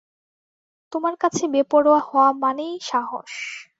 [0.93, 3.31] তোমার কাছে বেপরোয়া হওয়া মানেই সাহস।